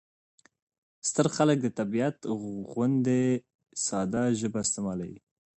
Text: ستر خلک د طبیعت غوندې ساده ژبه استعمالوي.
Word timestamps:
ستر 1.07 1.27
خلک 1.35 1.57
د 1.61 1.67
طبیعت 1.79 2.17
غوندې 2.73 3.21
ساده 3.85 4.23
ژبه 4.39 4.59
استعمالوي. 4.65 5.19